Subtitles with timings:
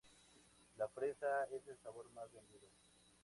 [0.77, 2.67] La fresa es el sabor más vendido.